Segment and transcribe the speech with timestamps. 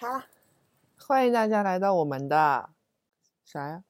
[0.00, 0.22] 开了，
[0.96, 2.70] 欢迎大家来到我们的
[3.44, 3.82] 啥呀？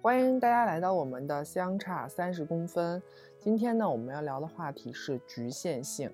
[0.00, 3.02] 欢迎大家来到我们的相差三十公分。
[3.40, 6.08] 今天呢，我们要聊的话题是局限性。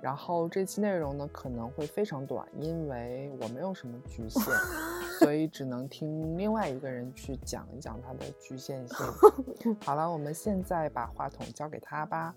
[0.00, 4.40] 然后这期内容呢可能会非常短，因为我没有什么局限，
[5.18, 8.96] 所以只能听另外一个人去讲一讲他的局限性。
[9.82, 12.32] 好了，我们现在把话筒交给他吧。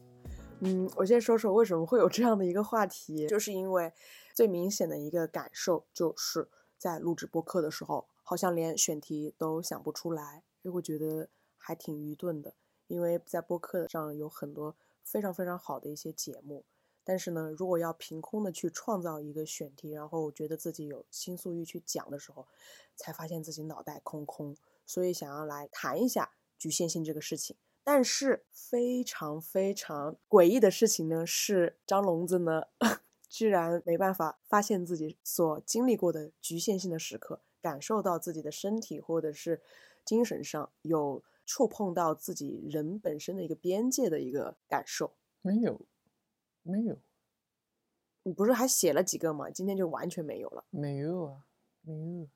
[0.61, 3.93] 嗯，我先说说为什么会有这样的一个话题，就是因为
[4.33, 12.53] 最明显的一个感受就是在录制播客的时候，好像连选题都想不出来，就会觉得还挺愚钝的。
[12.87, 16.65] 因为在播客上有很多非常非常好的一些节目。
[17.03, 22.45] 但是呢，如果要凭空的去创造一个选题，然后觉得自己有倾诉欲去讲的时候，
[22.95, 24.55] 才发现自己脑袋空空，
[24.85, 27.55] 所以想要来谈一下局限性这个事情。
[27.91, 32.65] 但是非常非常诡异的事情呢，是张聋子呢，
[33.27, 39.63] 居然没办法发现自己所经历过的局限性的时刻，感受到自己的身体或者是
[40.05, 45.81] 精神上有触碰到自己人本身的一个边界的一个感受，没有。
[46.61, 46.99] 没有，
[48.21, 49.49] 你不是还写了几个吗？
[49.49, 50.63] 今天就完全没有了。
[50.69, 51.45] 没有啊，
[51.81, 52.27] 没有。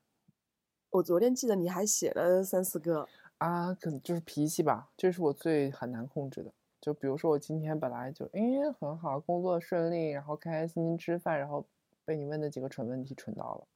[0.90, 3.08] 我昨天记得你还写了三四个
[3.44, 6.52] 啊，可能就是脾气吧，这是我最很难控制的。
[6.80, 8.40] 就比如说我今天本来就哎
[8.78, 11.66] 很好，工作顺利，然后开开心心吃饭，然后
[12.04, 13.66] 被你问的几个蠢问题蠢到了，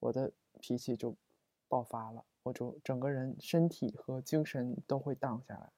[0.00, 1.14] 我的脾气就
[1.68, 5.70] 爆发了，我就整个人身体和精神都会荡下来。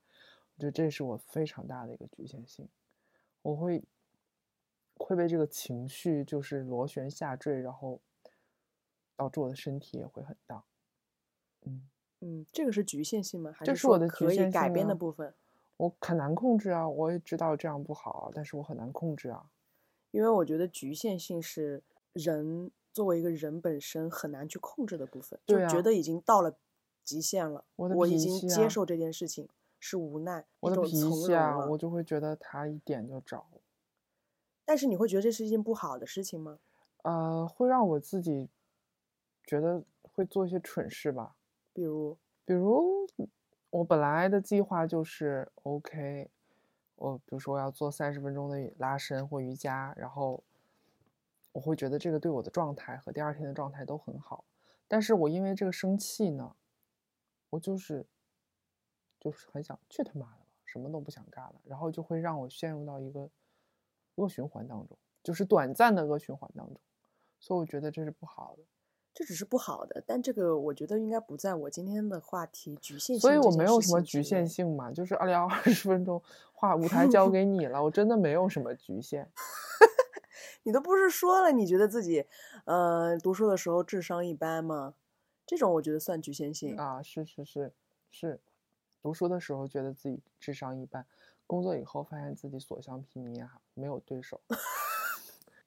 [0.55, 2.69] 我觉得这是我非常大的一个局限性，
[3.43, 3.85] 我会。
[5.03, 8.03] 会被这个情绪就是螺旋下坠，然后
[9.17, 10.63] 导致我的身体也会很大。
[11.63, 11.89] 嗯
[12.21, 13.53] 嗯，这个是局限性吗？
[13.65, 15.35] 这是我的可以改变的部分。
[15.77, 16.87] 我很难控制啊！
[16.87, 19.51] 我也知道这样不好，但是我很难控制啊。
[20.11, 21.83] 因为我觉得局限性是
[22.13, 26.55] 人作为一个人本身很难去控制的部分，就觉得已经到了
[27.03, 27.65] 极限了。
[27.77, 29.49] 我的我已经接受这件事情
[29.79, 33.47] 是无奈，我的脾气啊，我就会觉得他一点就着。
[34.67, 36.59] 但是你会觉得这是一件不好的事情吗？
[37.03, 38.51] 呃，会让我自己
[39.47, 41.37] 觉得会做一些蠢事吧。
[41.81, 43.07] 比如，比如
[43.71, 46.31] 我本来的计划就是 OK，
[46.97, 50.43] 我比如说我要做三十分钟的拉伸或瑜伽，然后
[51.53, 54.45] 我会觉得这个对我的状态和第二天的状态都很好。
[54.87, 56.55] 但是我因为这个生气呢，
[57.51, 58.07] 我就是
[59.19, 63.31] 就是很想去他妈的了，什么都不想干了，然后就会让我陷入到一个。
[64.17, 66.79] 恶循环当中，就是短暂的恶循环当中，
[67.39, 68.63] 所以我觉得这是不好的。
[69.13, 73.21] 这只是不好的，但这个我觉得应该不在我今天的话题局限性。
[73.21, 76.23] 所以我没有什么局限性嘛，就是二聊二十分钟，
[76.55, 79.31] 话舞台交给你了，我真的没有什么局限。
[80.63, 82.27] 你都不是说了，你觉得自己，
[82.65, 84.95] 呃，读书的时候智商一般吗？
[85.47, 87.03] 这种我觉得算局限性啊。
[87.03, 87.73] 是是是
[88.11, 88.41] 是，
[89.03, 91.07] 读书的时候觉得自己智商一般。
[91.47, 94.41] 工作以后发现自己所向披靡啊，没有对手，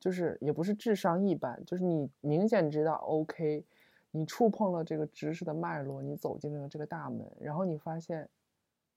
[0.03, 3.63] 就是也不是智商一般，就是你明显知道 OK，
[4.11, 8.27] 你触碰了这个知识的脉络，你走进了这个大门，然后你发现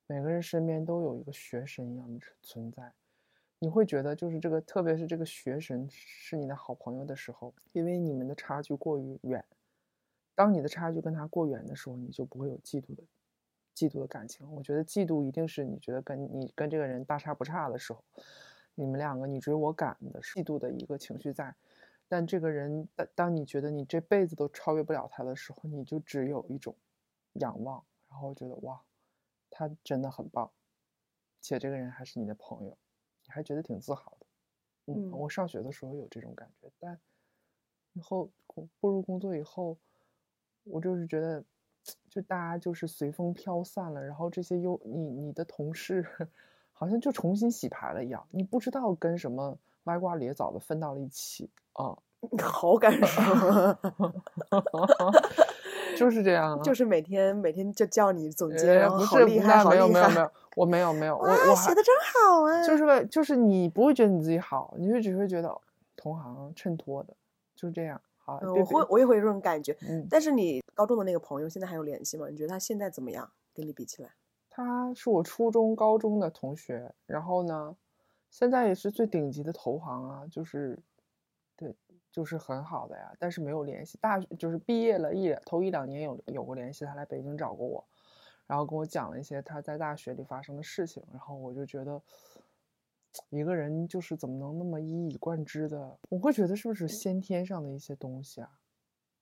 [0.08, 2.92] 每个人身边都有一个学神一样的存在，
[3.60, 9.44] 你会觉得就是这个，特别是这个学神是你的好朋友的时候，因为你们的差距过于远，
[10.34, 13.04] 当你的差距跟他过远的时候，你就不会有嫉妒的。
[13.76, 18.02] 嫉妒的感情，我觉得嫉妒一定是你觉得跟你跟这个人大差不差的时候，
[18.76, 21.52] 你们两个你追我赶的嫉妒的一个情绪在。
[22.06, 26.76] 但这个人当当你觉得你这辈子都超越不了他的时候，你就只有一种
[27.32, 28.80] 仰望，然后觉得哇，
[29.50, 30.52] 他真的很棒，
[31.40, 32.78] 且这个人还是你的朋友，
[33.24, 34.26] 你还觉得挺自豪的。
[34.92, 37.00] 嗯，我上学的时候有这种感觉，但
[37.94, 38.30] 以后
[38.78, 39.76] 步入工作以后，
[40.62, 41.44] 我就是觉得。
[42.10, 46.04] 就大家就是随风飘散了，然后这些优你你的同事，
[46.78, 51.96] 好像就重新洗牌了一样，你不知道跟什么歪瓜裂枣的分到了一起啊，
[52.42, 53.22] 好感受，
[55.96, 65.56] 就是这样， 就是每天每天就叫你总结，然后好厉害，没有没有没有，我没有没有，我我写的真好啊，就是个就是你不会觉得你自己好，你就只会觉得
[65.96, 67.14] 同行衬托的，
[67.54, 68.00] 就是这样。
[68.18, 69.76] 好我会，我也会有这种感觉。
[69.88, 72.26] 嗯，但是你高中的那个朋友现在还有联系吗？
[72.28, 73.30] 你觉得他现在怎么样？
[73.54, 74.10] 跟你比起来，
[74.56, 77.76] 他是我初中、高中的同学，然后呢，
[78.30, 80.78] 现在也是最顶级的投行啊，就是，
[81.54, 81.76] 对，
[82.10, 83.12] 就是很好的呀。
[83.18, 87.84] 但是没有联系，大就是毕业了一头一两年有有过联系，他来北京找过我，
[88.46, 92.00] 然后跟我讲了一些他在大学里发生的事情，然后我就觉得，
[93.28, 95.98] 一个人就是怎么能那么一以贯之的？
[96.08, 98.58] 我会觉得是不是先天上的一些东西啊？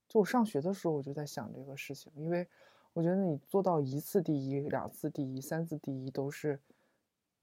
[0.06, 2.46] 就我上学的时候我就在想这个事情，因为
[2.94, 6.60] 我觉得你做到一次第一、两次第一、三次第一都是，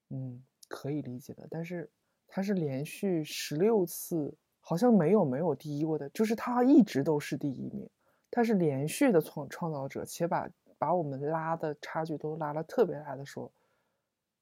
[0.10, 1.46] 嗯，可以理解的。
[1.52, 1.90] 但是
[2.26, 7.90] 他是连续十六次，好像没有没有第一过的，就是他一直都是第一名，
[8.32, 13.52] 他是连续的创创造者，且把把我们拉的差距都拉了特别大的时候。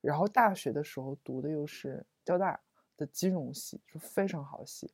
[0.01, 2.57] 然后大学的时候读的又是交大
[2.95, 4.89] 的金融系，就非常好的系。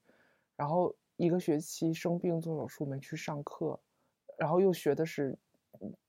[0.56, 3.78] 然后一个学期生病做手术没去上课，
[4.38, 5.38] 然后又学的是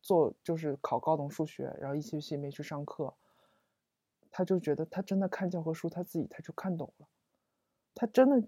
[0.03, 3.15] 做就是考高等数学，然后一学期没去上课。
[4.31, 7.07] 他就觉得他真的看教科书，他自己他就看懂了。
[7.95, 8.47] 他真的，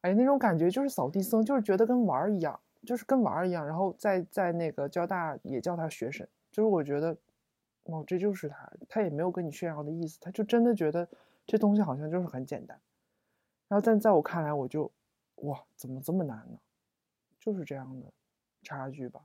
[0.00, 3.66] 哎，那种感觉就是扫地僧，就是觉得跟玩儿一样，就是跟玩儿一样。
[3.66, 7.16] 然后在在那个交大也叫他学神，就是我觉得。
[7.88, 11.08] 哦，这就是他，他也没有跟你炫耀的意思，他就真的觉得
[11.46, 12.76] 这东西好像就是很简单。
[13.68, 14.90] 然后，但在我看来，我就
[15.36, 16.58] 哇，怎么这么难呢？
[17.38, 18.12] 就是这样的
[18.64, 19.20] 差距吧。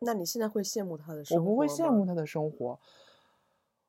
[0.00, 1.42] 那你现在会羡慕他的生活？
[1.42, 2.78] 我不会羡慕他的生活。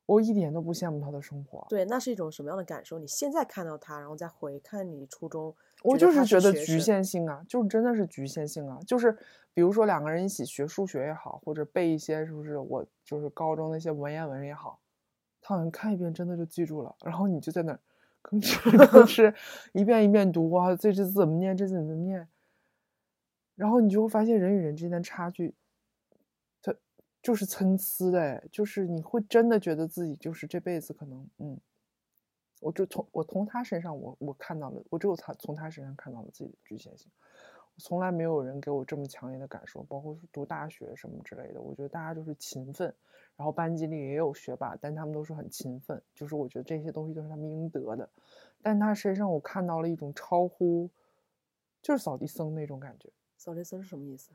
[0.05, 1.63] 我一点都不羡慕他的生活。
[1.69, 2.97] 对，那是一种什么样的感受？
[2.97, 8.79] 你现在看到他，然后再回看你初中，我就是觉得局限性啊，就是真的是局限性啊。
[8.87, 9.15] 就是
[9.53, 14.79] 比如说两个人一起学数学也好，或者背一些是不是我就是高中那些文言文也好，
[15.41, 17.79] 他好像看一遍真的就记住了，然后你就在那儿
[18.23, 18.55] 吭哧
[18.87, 19.35] 吭 哧
[19.73, 22.27] 一遍一遍读啊，这这字怎么念，这字怎么念，
[23.53, 25.53] 然后你就会发现人与人之间的差距。
[27.21, 31.59] 就是参差的，就是你会真的觉得自己就是这辈子可能，嗯，
[32.61, 37.11] 我就从我从他身上，我我看到了，我只有他从他身上看到了自己的局限性，
[37.77, 42.93] 从来没有人给我这么强烈的感受，包括是读大学什么之类的，我觉得大家就是勤奋，
[43.35, 48.09] 然后班级里也有学霸，但他们都是很勤奋，就是我觉得这些东西都是他们应得的，
[48.61, 50.89] 但他身上我看到了一种超乎，
[51.81, 53.09] 就是扫地僧那种感觉。
[53.37, 54.31] 扫地僧是什么意思？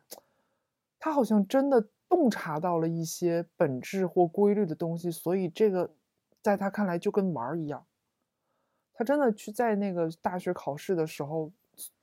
[1.04, 1.86] 他好像真的。
[2.06, 5.90] 洞察到了一些本质或规律的东西，所以这个
[6.40, 7.84] 在他看来就跟玩儿一样。
[8.92, 11.50] 他真的去在那个大学考试的时候，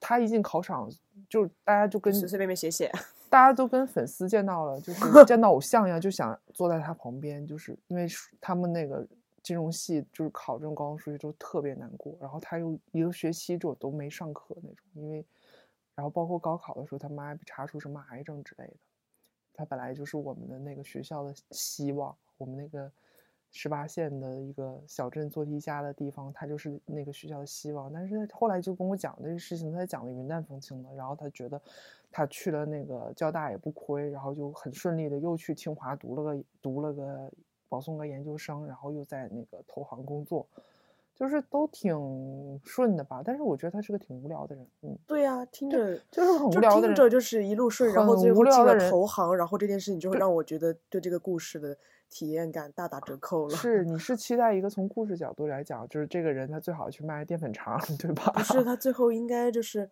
[0.02, 0.90] 他一进考场
[1.30, 2.92] 就大家就跟随随便便写写，
[3.30, 8.06] 大家都跟粉丝见到了，就是 见到偶像一样，就想坐在他旁边，就是因为
[8.42, 9.08] 他们那个
[9.42, 15.24] 金融系就是考这种高中数学都特别难过，然后他又一个学期就都没上课那种，因为
[15.96, 18.74] 然后包括高考的时候，他妈被查出什么癌症之类的。
[19.54, 22.92] 他本来就是我们的那个学校的希望，我们那个
[23.52, 27.92] 十八线的一个小镇做题家的地方，他就是那个学校的希望。
[27.92, 30.94] 但是后来就跟我讲这个事情，他讲的云淡风轻的。
[30.96, 31.62] 然后他觉得
[32.10, 37.32] 他去了那个交大也不亏，然后就很顺利的又去清华读了个读了个
[37.68, 40.48] 保送个研究生，然后又在那个投行工作。
[41.22, 44.68] 就是都挺顺的吧，但是我觉得他是个挺无聊的人。
[44.82, 51.78] 嗯，对呀，听着就是很无聊的人，听着就是一路顺，然后最后进了投行，然后这件事情就会让我觉得对这个故事的
[52.10, 53.56] 体验感大打折扣了。
[53.56, 58.32] 是，你 是期待一个从故事角度来讲，就是这个人他最好去卖淀粉肠，对吧？
[58.34, 59.88] 不是，他最后应该就是，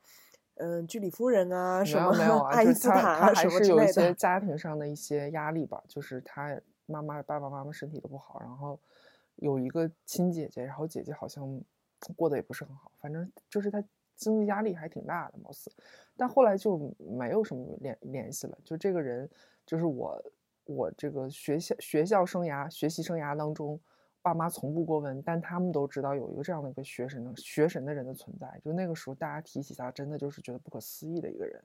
[0.56, 2.50] 嗯，居里夫人啊， 什么没有啊？
[2.52, 3.84] 爱因斯坦啊，什么之类的。
[3.84, 8.80] 有一些家庭上的一些压力吧，就是他妈妈、爸爸妈妈身体都不好，然后
[9.42, 11.62] 有一个亲姐姐，然后姐姐好像。
[12.16, 13.84] 过得也不是很好，反正就是她
[14.16, 15.70] 经济压力还挺大的，貌似，
[16.16, 18.58] 但后来就没有什么联联系了。
[18.64, 19.30] 就这个人，
[19.66, 20.24] 就是我，
[20.64, 23.78] 我这个学校学校生涯、学习生涯当中，
[24.22, 28.48] 爸妈从不过问，但他们都知道有一个这样的一个学神的学神的人的存在。
[28.64, 31.62] 就那个时候，大家提起他，真的就是觉得不可思议的一个人，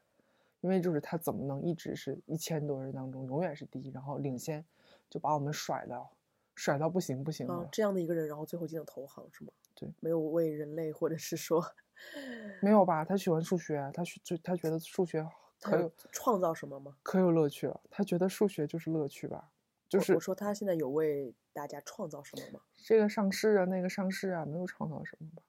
[0.63, 4.65] 因为就是他怎么能一直是一千多人当中永远是第一，然后领先，
[5.09, 6.11] 就把我们甩到
[6.55, 9.51] 甩到不行不行的这样的一个人，然后最后进了投行，是吗？
[9.75, 11.65] 对，没有为人类，或者是说，
[12.63, 13.05] 没有吧？
[13.05, 15.27] 他喜欢数学，他就他觉得数学
[15.61, 16.97] 可有创造什么吗？
[17.03, 17.81] 可有乐趣了。
[17.91, 19.51] 他觉得数学就是乐趣吧？
[19.89, 22.61] 就是我说他现在有为大家创造什么吗？
[22.85, 25.43] 这个上市啊，那个上市啊，没有创造什么吧？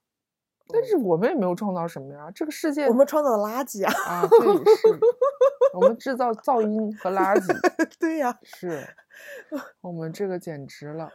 [0.69, 2.31] 但是我们也没有创造什么呀。
[2.33, 3.93] 这个世界我们创造了垃圾啊！
[4.09, 4.99] 啊，对，是，
[5.75, 7.97] 我们制造噪音和垃圾。
[7.99, 8.83] 对呀，是
[9.81, 11.11] 我们这个简直了。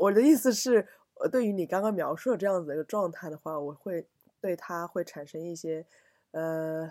[0.00, 0.86] 我的意思是。
[1.22, 4.08] 呃，对于你刚刚描述的这样子的一个状态的话，我会
[4.40, 5.84] 对他会产生一些
[6.30, 6.90] 呃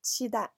[0.00, 0.50] 期待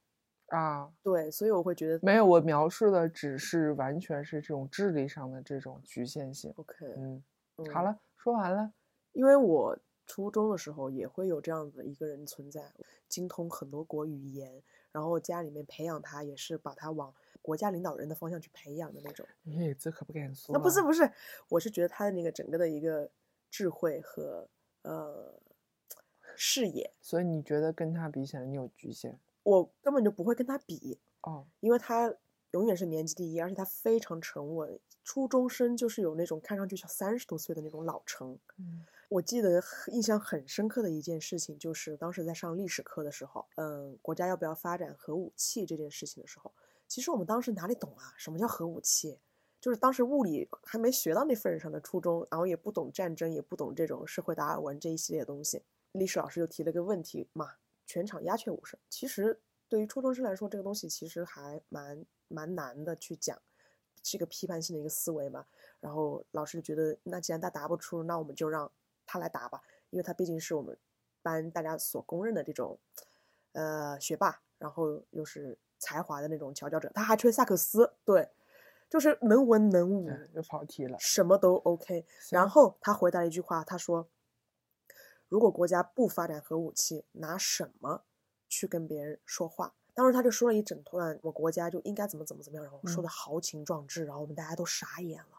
[0.46, 6.50] 啊，对，所以我会觉得没有，我描述的只是完全是这种智力上的这种局限性。
[6.56, 7.22] OK，嗯，
[7.70, 8.72] 好了，说完了。
[9.12, 12.72] 因为我初中的时候也会有这样子一个人存在，
[13.06, 17.12] 精通很多国语言，然后家里面培养他也是把他往。
[17.44, 20.54] 国家领导人的方向去培养的那种，哎，这可不敢说。
[20.54, 21.12] 那不是不是，
[21.50, 23.10] 我是觉得他的那个整个的一个
[23.50, 24.48] 智慧和
[24.80, 25.38] 呃
[26.34, 29.18] 视野，所以你觉得跟他比起来，你有局限？
[29.42, 32.14] 我根本就不会跟他比，哦，因为他
[32.52, 34.80] 永远是年级第一，而且他非常沉稳。
[35.02, 38.38] 初中生就是有那种看上去像三十多岁的那种老成。
[38.56, 46.50] 嗯我记得印象很深刻的一件事情，就是当时在上历史课的时候，嗯，国家要不要发展核武器这件事情的时候，
[46.86, 48.14] 其实我们当时哪里懂啊？
[48.16, 49.18] 什么叫核武器？
[49.60, 55.62] 就是当时物理还没学到那份上的初中，然后也不懂战争，也不懂这种社会达尔文这一系列的东西。
[55.92, 57.54] 历史老师就提了个问题嘛，
[57.86, 58.78] 全场鸦雀无声。
[58.90, 63.40] 其实对于初中生来说，这个东西其实还蛮蛮难的去讲，
[64.02, 65.46] 是一个批判性的一个思维嘛。
[65.80, 68.70] 然后老师就觉得，那既然他答不出，那我们就让
[69.06, 70.76] 他来答吧，因为他毕竟是我们
[71.22, 72.78] 班大家所公认的这种，
[73.52, 76.90] 呃，学霸，然后又是才华的那种佼佼者。
[76.94, 78.30] 他还吹萨克斯，对，
[78.88, 80.96] 就是能文能武，对，又跑题了。
[80.98, 82.06] 什么都 OK。
[82.30, 84.08] 然后他回答了一句话，他说
[85.28, 88.04] ：“如果国家不发展核武器，拿什么
[88.48, 95.33] 去跟别人说话？”当时他就说了一整段，我国家就应该怎么怎么怎么样，然后说嗯的豪情壮志，然后我们大家都傻眼了。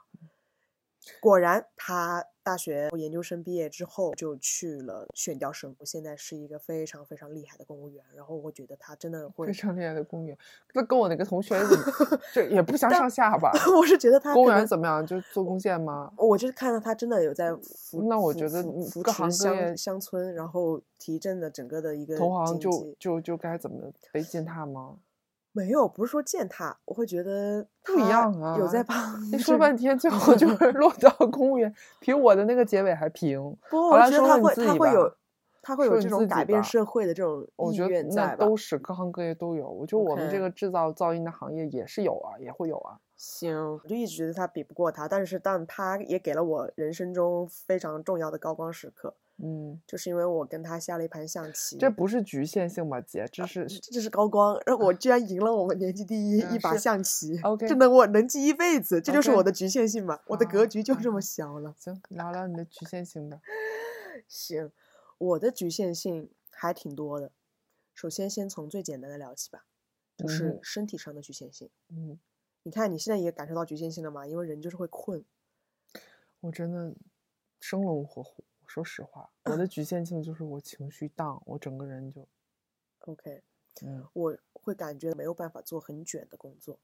[1.19, 8.03] 果然，他大学研究生毕业之后就去了选调生，现在是一个非常非常厉害的公务员。
[8.15, 10.37] 然后我觉得他真的会非，常厉害的公务员，
[10.73, 11.83] 那跟我那个同学怎么
[12.33, 13.51] 这也不相上下吧？
[13.75, 15.05] 我是觉得他公务员怎么样？
[15.05, 16.11] 就做贡献吗？
[16.17, 24.97] 我就是看到他真的有在扶，那我觉得扶各行持各业乡乡村，然后提振的整个的一个同行就就就该怎么被践踏吗？
[25.55, 28.57] 没有，不是说践踏，我会觉得不一样啊！
[28.59, 33.41] 有在帮你说半天，最后就是 落到公务员，比我的那个结尾还平。
[33.71, 35.15] 我觉得他会他会有
[35.61, 38.35] 他会有这种改变社会的这种意我觉得愿在吧？
[38.37, 39.69] 那都是各行各业都有。
[39.69, 42.99] 我觉得我们这个制造噪音的行业也是有啊，也会有啊。
[43.15, 53.27] 行，我就一直觉得他比不过他，但是但他也给了我人生中非常重要的高光时刻，嗯，就是因为我跟他下了一盘象棋，这不是局限性吧，姐？
[53.31, 61.75] 这是这这是高光，然后我居然赢了我们年级第一一把象棋 OK 这能我能记一辈子，这就是我的局限性嘛，我的格啊局就这么啊小了。
[61.77, 63.41] 行，聊聊你的局限性吧。
[64.29, 64.71] 行，
[65.17, 67.31] 我的局限性还挺多的。
[67.93, 69.65] 首先，先从最简单的聊起吧，
[70.15, 71.69] 就嗯是身体上的局限性。
[71.89, 72.17] 嗯，
[72.63, 74.25] 你看你现在也感受到局限性了吗？
[74.25, 75.25] 因为人就是会困。
[76.39, 76.95] 我真的
[77.59, 78.45] 生龙活虎。
[78.67, 82.27] 说实话，我的局限性就是我情绪荡，我整个人就
[82.99, 83.43] OK，
[83.81, 86.79] 嗯我会感觉没有办法做很卷的工作。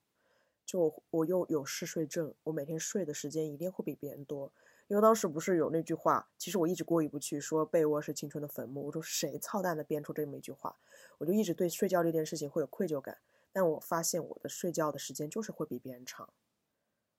[0.65, 4.51] 就我我又有嗜睡症，我每天睡的时间一定会比别人多。
[4.87, 8.85] 因为当时不是有那句话，其实我一直过意不去，说被窝是青春的坟墓。
[8.85, 10.77] 我说谁操蛋的编出这么一句话？
[11.17, 13.17] 我就一直对睡觉这件事情会有愧疚感。
[13.53, 16.31] 但我发现我的睡觉的时间就是会比别人长。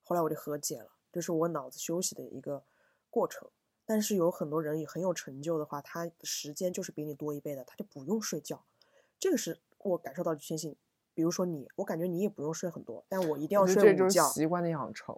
[0.03, 2.63] 后来我就和解了，这是我脑子休息的一个
[3.09, 3.49] 过程。
[3.93, 8.65] 但是有很多人也很有成就的话，他的时间就是比你多一倍的，他就不用睡觉。
[9.19, 10.75] 这个是我感受到的局限性。
[11.13, 14.23] 比如说你，我感觉你也不用睡很多，但我一定要我觉这就是睡午觉。
[14.29, 15.15] 习惯的养成，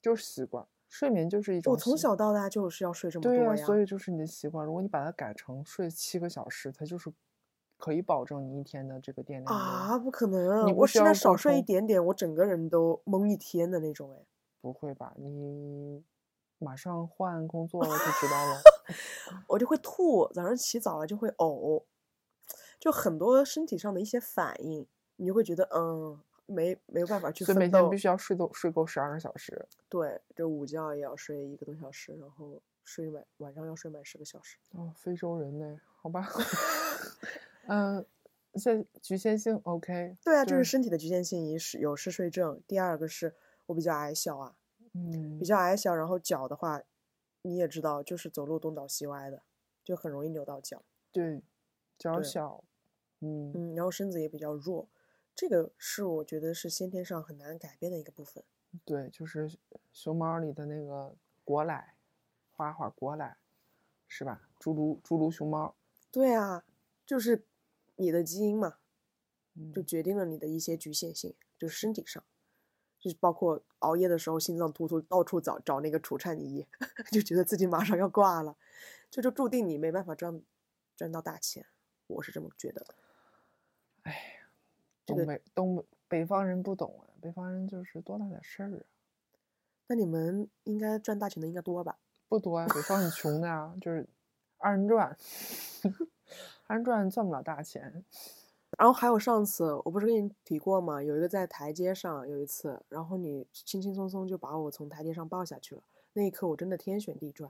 [0.00, 0.66] 就是习惯。
[0.88, 3.56] 睡眠就是一种我从小到大就是要睡这么多呀。
[3.66, 4.64] 所以就是你的习惯。
[4.64, 7.12] 如果你把它改成睡七个小时，它就是
[7.76, 10.74] 可以保证你一天的这个电量啊，不可能！
[10.76, 14.24] 我现在少睡一点点，我整个人都懵一天的那种哎。
[14.62, 15.12] 不会吧？
[15.18, 16.02] 你
[16.62, 18.62] 马上换工作了就知道了。
[19.48, 21.84] 我就会吐，早上起早了就会呕，
[22.78, 27.96] 就很多身体上的一些反应，你就会觉得嗯，没没有办法去奋斗所以每天必。
[27.98, 29.66] 须要睡够睡够十二个小时。
[29.88, 34.58] 对，这午觉也要睡一个多小时，然后睡满晚上要睡满十个小时。
[34.72, 35.80] 哦，非洲人呢？
[36.00, 36.28] 好吧。
[37.68, 38.04] 嗯，
[38.54, 40.16] 现局限性 OK。
[40.24, 44.56] 对啊，就是身体的局限性，一是有嗜睡症，第二个是我比较矮小啊，
[44.94, 46.82] 嗯比较矮小，然后脚的话，
[47.42, 49.42] 你也知道，就是走路东倒西歪的，
[49.82, 50.82] 就很容易扭到脚。
[51.10, 51.42] 对，
[51.98, 52.64] 脚小。
[53.24, 54.88] 嗯嗯，然后身子也比较弱，
[55.32, 58.42] 这个是我觉得是先天上很难改变的一个部分。
[58.84, 59.48] 对，就是
[59.92, 61.94] 熊猫里的那个果奶，
[62.50, 63.36] 花花果奶，
[64.08, 64.48] 是吧？
[64.58, 65.76] 侏儒侏儒熊猫。
[66.10, 66.64] 对啊，
[67.06, 67.44] 就是
[67.94, 68.78] 你的基因嘛，
[69.72, 72.24] 就嗯决定了你的一些局限性，就是身体上，
[73.02, 76.64] 就是包括熬夜的时候心脏突突，到处找找那个除颤仪，
[77.10, 78.56] 就觉得自己马上要挂了，
[79.10, 80.40] 这就注定你没办法赚
[80.96, 81.66] 赚到大钱，
[82.06, 82.94] 我是这么觉得的。
[84.04, 84.44] 哎，
[85.04, 88.84] 这个东北东北北方人不懂啊，北方人就是多大点事儿啊，
[89.88, 91.98] 那你们应该赚大钱的应该多吧？
[92.28, 94.08] 不多啊、北方很穷的呀，就是
[94.58, 95.18] 二人转，
[96.68, 98.04] 二人转赚不了大钱。
[98.82, 101.00] 然后还有上次我不是跟你提过吗？
[101.00, 105.82] 有一个在台阶上有一次，然后你轻轻松松就把我从台阶上抱下去了，
[106.14, 107.48] 那一刻我真的天旋地转。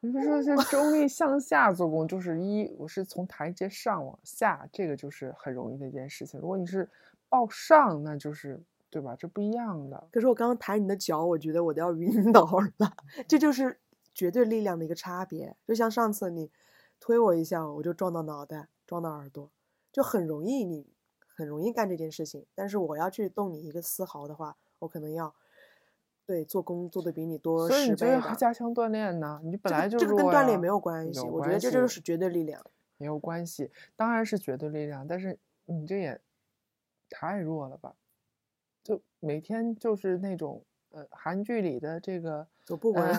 [0.00, 6.38] 你不说是中立向下做工，就是一我是从台阶上往下，这个就是很容易的一件事情。
[6.38, 6.90] 如果你是
[7.30, 9.16] 抱上，那就是对吧？
[9.18, 10.08] 这不一样的。
[10.12, 12.44] 可是我刚刚抬你的脚，我觉得我都要晕倒
[12.76, 12.94] 了。
[13.26, 13.80] 这就是
[14.14, 15.56] 绝对力量的一个差别。
[15.66, 16.50] 就像上次你
[17.00, 19.50] 推我一下，我就撞到脑袋，撞到耳朵，
[19.98, 20.86] 就很容易，你
[21.26, 22.46] 很容易干这件事情。
[22.54, 25.34] 但是我要去动你一个丝毫的话，我可能要。
[26.24, 29.40] 对，做工做的比你多十倍的，加强锻炼呢。
[29.42, 32.62] 你本来就这个跟锻炼没有关系，我觉得这就是绝对力量。
[32.98, 36.20] 没有关系，当然是绝对力量，但是你这也
[37.08, 37.94] 太弱了吧？
[38.84, 43.18] 就每天就是那种呃韩剧里的这个走不稳，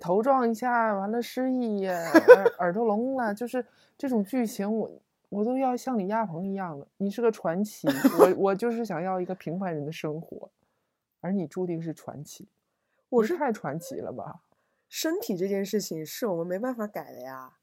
[0.00, 3.62] 头撞一下完了失忆， 耳耳朵聋了，就是
[3.98, 5.02] 这种剧情，我我
[5.44, 6.86] 都要像李亚鹏一样了。
[6.96, 7.88] 你是个传奇，
[8.18, 10.50] 我我就是想要一个平凡人的生活。
[11.20, 12.46] 而你注定是传奇，
[13.08, 14.42] 我是太传奇了吧？
[14.88, 17.54] 身体这件事情是我们没办法改的呀。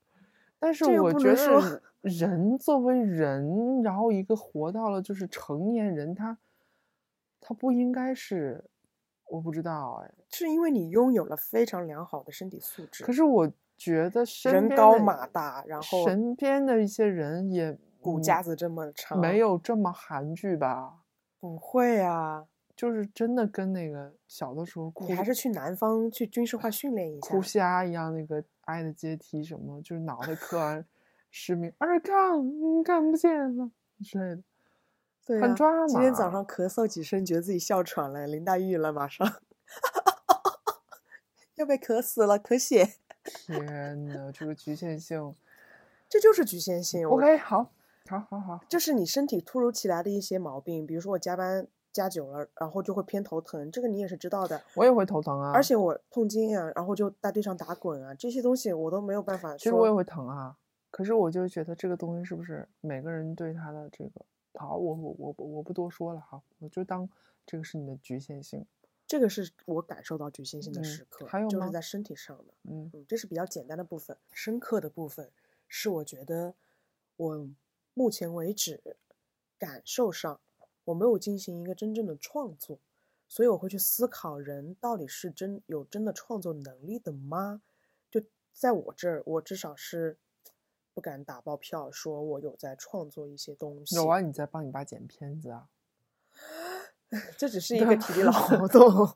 [0.60, 6.38] 但是我觉得人作为人，然后一个活到了就是成年人，他
[7.40, 8.66] 他不应该是，
[9.30, 13.04] 我不知道哎，是因为你拥有了非常良好的身体素质。
[13.04, 13.52] 可是我
[13.84, 21.00] 觉得人高马大，然后身边的一些人也骨架子这么长，没有这么韩剧吧？
[21.40, 22.46] 不会啊。
[22.76, 30.84] 就是真的跟那个小的时候，你还是去南方去军事化训练一下，哭瞎一样，那个《爱的阶梯》什么，就是脑袋磕完
[31.30, 32.42] 失明，二杠
[32.84, 33.70] 看不见了
[34.04, 34.44] 之类的，
[35.26, 35.86] 对，很抓马。
[35.88, 39.28] 今天早上咳嗽几声，觉得自己哮喘了，林黛玉了，马上
[41.56, 42.96] 要被咳死了，咳血。
[43.24, 45.36] 天呐，这个局限性，
[46.10, 47.08] 这就是局限性。
[47.08, 47.72] OK，好，
[48.08, 51.68] 好，好，好，就是你身体突如其来的一些毛病，比如说我加班。
[51.94, 54.60] 加久了，然后就会偏头疼，这个你也是知道的。
[54.74, 59.56] 我也会头疼啊，而且我痛经啊，然后就在地上打滚啊，这些东西我都没有办法。
[59.56, 60.58] 其实我也会疼啊，
[60.90, 67.08] 可是我就觉得这个东西是不是每个人对他的这个好，我我我我不多说了哈，我就当
[67.46, 68.66] 这个是你的局限性。
[69.14, 75.32] 这个是我感受到局限性的时刻，还有就是在身体上的，嗯嗯，这是比较简单的部分，深刻的部分
[75.68, 76.56] 是我觉得
[77.18, 77.48] 我
[77.94, 78.82] 目前为止
[79.60, 80.40] 感受上。
[80.86, 82.80] 我没有进行一个真正的创作，
[83.28, 87.62] 所以我会去思考人到底是真有真的创作能力的吗？
[88.10, 88.20] 就
[88.52, 90.18] 在我这儿，我至少是
[90.96, 93.96] 不敢打包票说我有在创作一些东西。
[93.96, 95.70] 有啊，你在帮你爸剪片子啊？
[97.38, 98.32] 这只是一个体力劳
[98.68, 99.14] 动，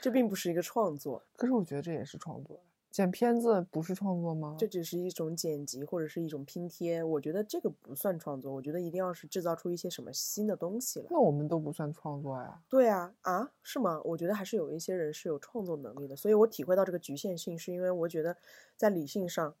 [0.00, 1.22] 这并不是一个创作。
[1.36, 2.60] 可是我觉得这也是创作。
[2.90, 4.54] 剪片子不是创作吗？
[4.58, 8.52] 这只是一种剪辑或者是一种拼贴，我觉得这个不算创作。
[8.52, 11.06] 我觉得一定要是制造出一些什么新的东西来。
[11.08, 12.60] 那我们都不算创作呀？
[12.68, 13.98] 对啊，啊，是吗？
[14.04, 16.14] 我觉得还是有一些人是有创作能力的。
[16.14, 18.36] 所以我体会到这个局限性，是因为我觉得
[18.76, 19.54] 在理性上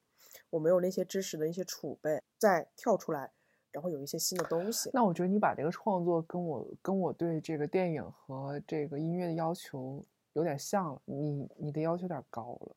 [0.50, 3.32] 我没有那些知识的一些储备，再跳出来，
[3.72, 4.90] 然后有一些新的东西。
[4.92, 10.04] 那我觉得你把这个创作跟我跟我对这个电影和这个音乐的要求
[10.34, 11.02] 有点像了。
[11.04, 12.76] 你你的要求有点高了。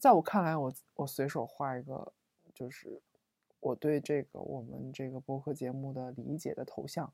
[0.00, 2.12] 在我看来，我我随手画一个，
[2.54, 3.00] 就是
[3.60, 7.12] 我对这个我们这个播客节目的理解的头像，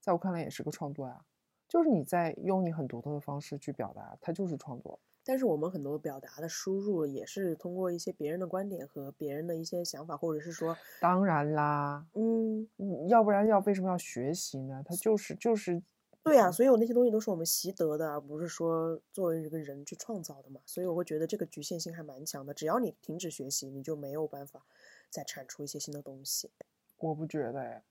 [0.00, 1.24] 在我看来也是个创作呀。
[1.68, 4.98] 就是你在用你很独特的方式去表达，它就是创作。
[5.26, 12.68] 但是我们很多表达的输入也是通过一些别人的观点和别人的一些想法，或者是说，当然啦，嗯，
[13.08, 14.82] 要不然要为什么要学习呢？
[14.86, 15.82] 他就是就是。
[16.22, 20.60] 对呀，所以我那些东西都是我们习得的，而不是说作为一个人去创造的嘛。
[20.66, 22.52] 所以我会觉得这个局限性还蛮强的。
[22.52, 24.66] 只要你停止学习，你就没有办法
[25.08, 26.50] 再产出一些新的东西。
[26.98, 27.84] 我不觉得哎，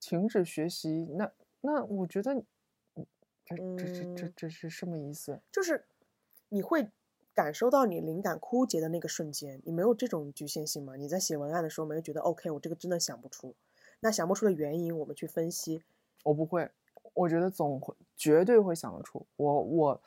[0.00, 2.42] 停止学习，那那我觉得，
[3.44, 5.38] 这这这这这是什么意思？
[5.52, 5.84] 就是
[6.52, 6.90] 你会
[7.34, 10.96] 感受到你灵感枯竭的那个瞬间，你没有这种局限性吗？
[10.96, 13.54] 你在写文案的时候没有觉得 OK，我这个真的想不出。
[14.00, 15.82] 那想不出的原因，我们去分析。
[16.24, 16.70] 我不会。
[17.14, 20.02] 我觉得总会绝对会想得出，我我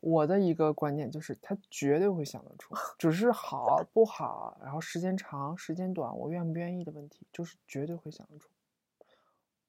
[0.00, 8.48] 我的一个观点就是，他绝对会想得出，只是好不好，然后时间长时间短，我愿不愿意的问题，就是绝对会想得出。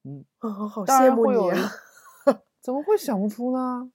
[0.03, 1.71] 嗯， 好羡慕你啊，
[2.61, 3.91] 怎么会想不出呢？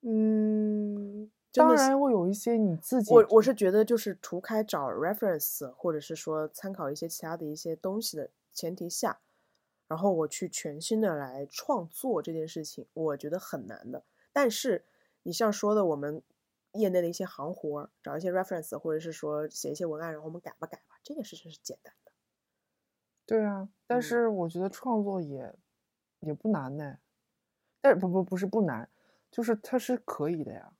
[0.00, 9.20] 嗯，当然会有一些你自己，我我是觉得就是除开找 reference 或者是说参考一些其他的一些东西的前提下。
[9.86, 14.02] 然后我去全新的来创作这件事情，我觉得很难的。
[14.32, 14.86] 但是
[15.22, 16.22] 你像说的，我们
[16.72, 22.12] 业内的一些行活，找一些 reference，或者是说写一些文案，然后我们改吧改吧，这件事情是简单的。
[23.26, 25.54] 对啊，但是我觉得创作也
[26.20, 26.96] 也不难呢。
[27.82, 28.88] 但是不不不是不难，
[29.30, 30.72] 就是它是可以的呀。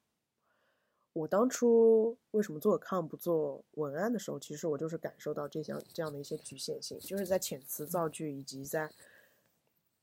[1.14, 8.90] 我当初为什么做 account 不做文案的时候，其实我就是感受到这项这样的一些局限性，就是在遣词造句以及在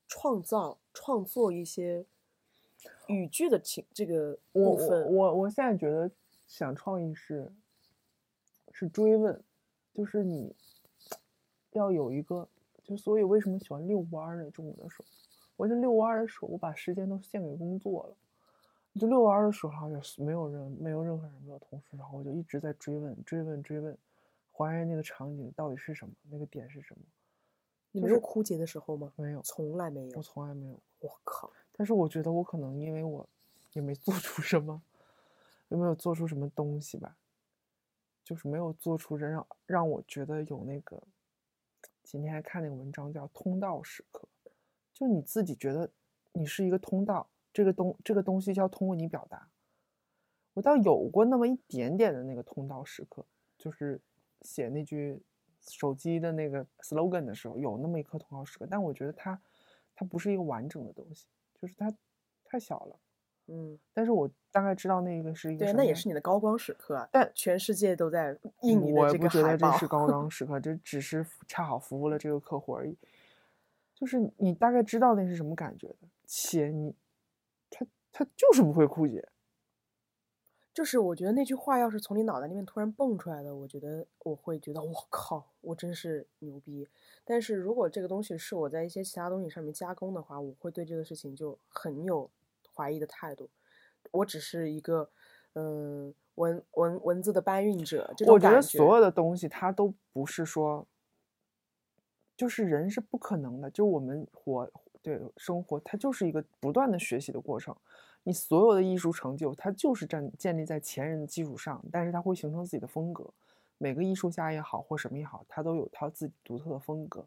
[0.08, 2.06] 创造创作一些
[3.08, 5.14] 语句的情这个我我部分。
[5.14, 6.10] 我我现在觉得
[6.48, 7.52] 想创意是
[8.72, 9.38] 是追问，
[9.92, 10.54] 就是你
[11.72, 12.48] 要有一个，
[12.82, 14.50] 就所以为什么喜欢遛弯儿呢？
[14.50, 15.04] 中午的时候，
[15.56, 18.16] 我这遛弯儿的时候，我把时间都献给工作了。
[19.00, 23.96] 就遛弯儿的时候，也是没有人，没有任何人，没有同事，然后我就一直在追问、追问、追问，
[24.50, 27.02] 还原那个场景到底是什么，那个点是什么？
[27.90, 29.12] 你没有就是枯竭的时候吗？
[29.16, 30.22] 没有，从来没有我。
[30.22, 30.78] 从来没有。
[31.00, 31.50] 我靠！
[31.72, 33.26] 但是我觉得我可能因为我
[33.72, 34.82] 也没做出什么，
[35.68, 37.16] 也没有做出什么东西吧，
[38.22, 41.02] 就是没有做出让让我觉得有那个。
[42.04, 44.28] 今天还看那个文章叫“通道时刻”，
[44.92, 45.90] 就你自己觉得
[46.32, 49.48] 你是一个通道，这个东这个东西要通过你表达。
[50.54, 53.24] 我倒有过那么一点点的那个通道时刻，
[53.56, 54.00] 就是
[54.42, 55.22] 写那句
[55.68, 59.40] 手机的那个 slogan 的时候，有那么一刻通道时刻，但我觉得它
[59.94, 61.26] 它不是一个完整的东西，
[61.60, 61.92] 就是它
[62.44, 62.98] 太小了。
[63.48, 67.08] 嗯，但是我大概知道那个是一个对，那也是你的高光时刻啊。
[67.10, 69.42] 但全世界都在印你的这我也不觉。
[69.42, 72.96] 得这是高光 时刻，这只是恰好服务了这个客户而已。
[73.94, 76.94] 就是你大概知道那是什么感觉的，且你，
[77.72, 79.28] 它它就是不会枯竭。
[80.74, 86.88] 就是我觉得那句话要是从你脑袋里面突然蹦出来的，我觉得我会觉得我靠，我真是牛逼。
[87.24, 92.30] 但是如果这个东西是我在一些其他东西上面加工的话，我会对这个事情就很有
[92.74, 93.50] 怀疑的态度。
[94.12, 95.10] 我只是一个，
[95.52, 98.12] 嗯、文文文字的搬运者。
[98.16, 100.86] 这种我觉得所有的东西它都不是说，
[102.34, 104.70] 就是人是不可能的，就我们活
[105.02, 107.76] 对生活，它就是一个不断的学习的过程。
[108.22, 113.28] 你所有的艺术成就，它就是站建立在前人的基础上，但是它会形成自己的风格。
[113.78, 117.26] 每个艺术家也好，或什么也好，他都有他自己独特的风格。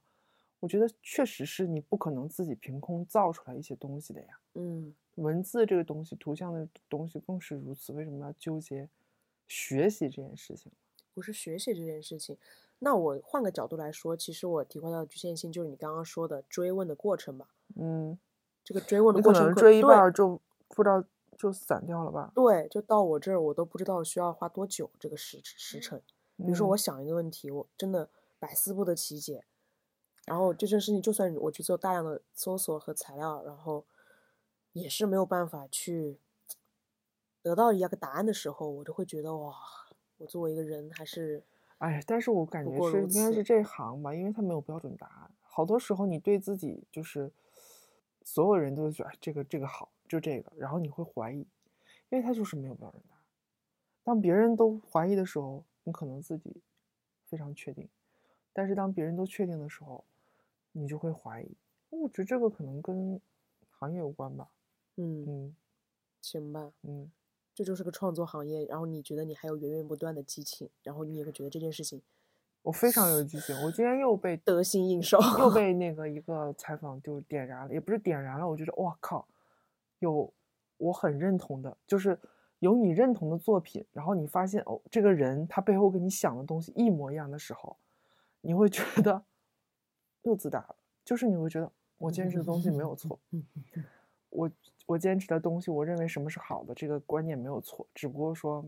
[0.61, 4.39] 我觉得确实是你不可能自己凭空造出来一些东西的呀。
[4.53, 7.91] 嗯文字这个东西，图像的东西更是如此。
[7.91, 8.89] 为什么要纠结
[9.47, 10.71] 学习这件事情？
[11.13, 12.37] 不是学习这件事情。
[12.79, 17.54] 那我换个角度来说，其实我体会到的局限性就是你刚刚说的追问的过程吧。
[17.75, 18.17] 嗯，
[18.63, 21.03] 这个追问的过程可可能追一对半就不知道
[21.37, 22.31] 就散掉了吧？
[22.33, 26.01] 对，就到我这儿，我都不知道需要花多久这个时时辰。
[26.37, 29.45] 比如说，我嗯想一个问题，我真的百思不得其解。
[30.25, 33.85] 然后这件事情，就算我去做大量的搜索和材料，然后
[34.73, 36.19] 也是没有办法去
[37.41, 39.53] 得到一个答案的时候，我就会觉得哇，
[40.17, 41.43] 我作为一个人还是
[41.77, 45.31] 哎，但是我感觉是应该是这行吧，因为它没有标准答案。
[45.41, 47.31] 好多时候你对自己就是
[48.25, 51.47] 所有人都觉得哎这个这个好，就这个，然后你会怀疑，
[52.09, 53.21] 因为它就是没有标准答案。
[54.03, 56.61] 当别人都怀疑的时候，你可能自己
[57.23, 57.87] 非常确定，
[58.51, 60.03] 但是当别人都确定的时候，
[60.73, 61.55] 你就会怀疑。
[61.91, 63.21] 我觉得这个可能跟
[63.69, 64.49] 行业有关吧。
[64.95, 65.55] 嗯，嗯
[66.21, 67.11] 行吧，嗯，
[67.53, 68.65] 这就是个创作行业。
[68.65, 72.01] 然后你觉得你还有源源不断的激情，然后你也会觉得这件事情
[72.65, 73.55] 我非常有激情。
[73.63, 75.19] 我今天又被得心应手。
[75.37, 79.27] 又 被那个一个采访就点燃了，也不是点燃了，我觉得哇靠，
[79.99, 80.33] 有
[80.77, 82.17] 我很认同的，就是
[82.57, 87.77] 有你认同的作品，然后你发现哦，这个人他背后跟你想的东西一模一样的时候，
[88.41, 89.23] 你会觉得
[90.23, 93.19] 又自大了，就是你会觉得我坚持的东西没有错，
[94.31, 94.49] 我
[94.87, 98.65] 我坚持的东西，我认为什么是好的，这个观念没有错，只不过说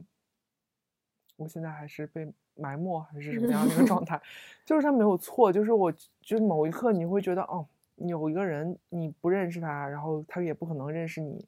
[1.38, 4.22] 我现在还是被埋没还是什么样的一个状 态，
[4.66, 11.48] 就是他没有错，就是我就是某一刻你会觉得哦，有一个人你不认识他，然后他也不可能认识你，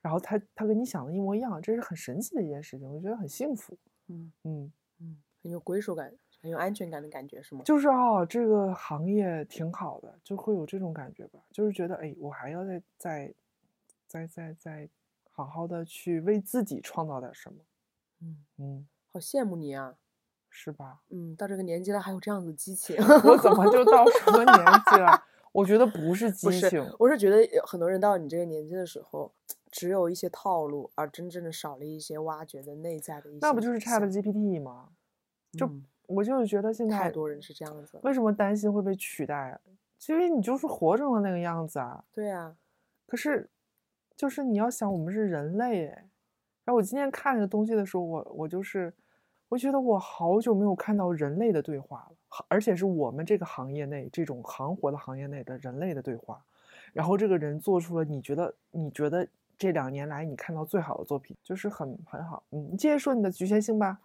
[0.00, 3.76] 然后他他跟你想的一模一样，这是很神奇的一件事情，我觉得很幸福，
[4.08, 7.62] 嗯嗯，嗯，很有归属感，很有安全感的感觉，是吗？
[7.64, 13.34] 就是哦，这个行业挺好的，就会有这种感觉吧，就是觉得哎，我还要再再
[14.06, 14.88] 再再再
[15.30, 17.58] 好好的去为自己创造点什么，
[18.20, 19.96] 嗯，嗯，好羡慕你啊。
[20.52, 21.02] 是吧？
[21.10, 24.56] 嗯，到这个年纪了还有这样子激情， 我怎么就到什么年
[24.90, 25.22] 纪了？
[25.52, 29.32] 我觉得不是激情，，我是觉得有很多人到你这个年纪的时候，
[29.70, 33.38] 只有一些套路，而真正的少了一些挖掘的内在的一些。
[33.42, 34.88] 那不就是 Chat GPT 吗？
[35.56, 38.00] 就嗯我就是觉得现在太多人是这样子。
[38.02, 39.60] 为什么担心会被取代啊？
[40.08, 42.04] 因为你就是活成了那个样子啊。
[42.12, 42.56] 对啊，
[43.06, 43.48] 可是，
[44.16, 46.09] 就是你要想，我们是人类哎。
[46.72, 48.92] 我今天看这个东西的时候，我我就是，
[49.48, 56.42] 我觉得我好久没有看到人类的对话了，而且是我们这个行业内这种行活的行业内的人类的对话。
[56.92, 62.42] 然后这个人做出了你觉得你觉得这两年来你看到最好的作品，就是很很好。
[62.50, 64.00] 嗯，你接着说你的局限性吧。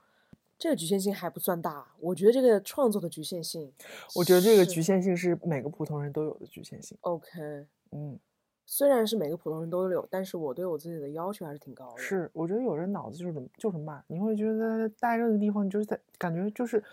[0.57, 3.69] 这个局限性还不算大，我觉得这个创作的局限性，
[4.15, 6.97] 我觉得这个局限性是每个普通人都有的局限性。
[7.01, 7.65] OK。
[7.91, 8.17] 嗯，
[8.65, 16.83] 虽然是每个普通人都有，但是我对我自己的要求还是挺高的。，是，我觉得有人脑子就是就是慢，你会觉得待这个地方，你就是在感觉就是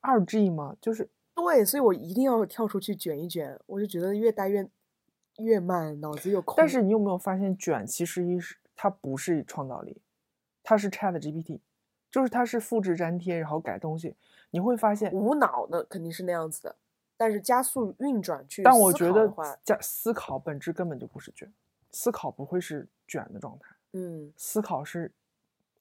[0.00, 4.68] 二 G 嘛，就是对，所以我一定要跳出去卷一卷，我就觉得越待越
[5.38, 6.54] 越慢，脑子又空。
[6.56, 10.02] 但是你有没有发现，卷其实一是它不是创造力，
[10.62, 11.60] 它是 Chat GPT，
[12.10, 14.16] 就是它是复制粘贴然后改东西。
[14.50, 16.74] 你会发现，无脑的肯定是那样子的，
[17.20, 19.30] 但是加速运转去但我觉得
[19.62, 21.52] 加思考本质根本就不是卷，
[21.90, 25.12] 思考不会是卷的状态，嗯思考是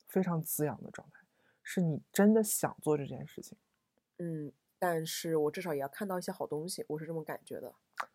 [0.09, 1.21] 非常滋养的状态，
[1.63, 3.57] 是你真的想做这件事情。
[4.17, 7.71] 嗯，但是我至少也要看到一些好东西，我是这么感觉的。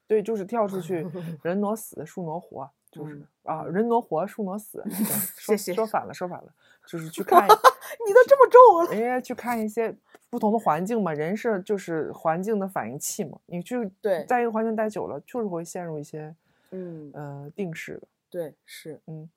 [0.06, 1.06] 对，就是跳出去，
[1.42, 4.84] 人挪死，树挪活，就是、嗯啊，嗯人挪活，树挪死。
[5.40, 6.54] 说谢谢说反了，说反了，
[6.86, 9.96] 就是去 看，你都这么重了，人家去看一些
[10.34, 14.24] 不同的环境嘛，人是就是环境的反应器嘛，你去对。
[14.24, 16.34] 在一个环境待久了，就是会陷入一些
[16.72, 19.00] 嗯，呃定式的，对，是。
[19.06, 19.30] 嗯。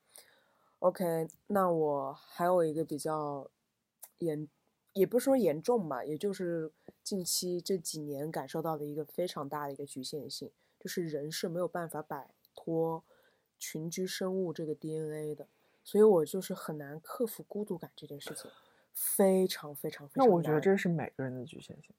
[0.79, 1.27] OK。
[1.45, 3.47] 那我还有一个比较
[4.17, 4.47] 严，
[4.93, 6.71] 也不是说严重吧，也就是
[7.03, 13.03] 近期这几年感受到的一个非常大的一个局限性，就是人是没有办法摆脱
[13.59, 15.45] 群居生物这个 DNA 的，
[15.83, 18.49] 所以我就是很难克服孤独感这件事情，
[18.97, 20.27] 非常非常非常难。
[20.27, 21.93] 那我觉得这是每个人的局限性，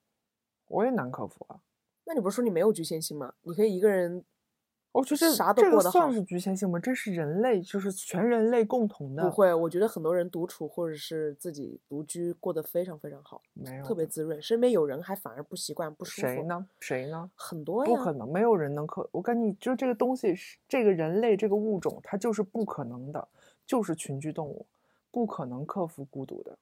[0.66, 1.60] 我也难克服啊。
[2.04, 3.34] 那你不是说你没有局限性吗？
[3.42, 4.24] 你可以一个人，
[4.90, 6.78] 我觉得啥都过得好个算是局限性吗？
[6.80, 9.22] 这是人类，就是全人类共同的。
[9.22, 16.26] 不会，我觉得很多人独处或者是自己独居过得非常非常好，没有特别滋润，身边有人还反而不习惯不舒服。
[16.26, 16.42] 谁？
[16.42, 16.66] 呢？
[16.80, 17.30] 谁呢？
[17.36, 19.08] 很多呀，不可能，没有人能克。
[19.12, 23.28] 我跟你就这个东西是这个人类这个物种，它就是不可能的，
[23.66, 24.66] 就是群居动物，
[25.10, 26.58] 不可能克服孤独的，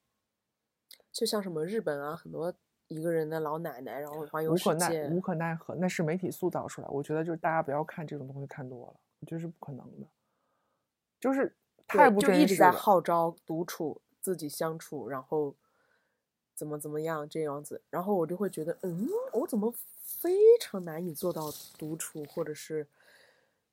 [1.16, 2.52] 就像什么日本啊，很多
[2.88, 6.88] 一个人的老奶奶，然后环游无世界可奈无，可奈何，那是媒体塑造出来。
[6.88, 10.07] 我觉得就是大家不要看这种东西看多了，我觉得是不可能的，
[11.18, 12.70] 就是太对不就一直在。
[12.70, 15.55] 号召独处、自己相处，然后
[16.55, 22.87] 怎么怎么样这样子，然后我就会觉得，嗯，我怎么非常难以做到独处，或者是